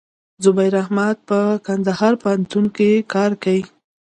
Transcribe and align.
زبير 0.43 0.73
احمد 0.83 1.17
په 1.29 1.39
کندهار 1.65 2.13
پوهنتون 2.21 2.65
کښي 2.75 2.91
کار 3.13 3.31
کيي. 3.43 3.61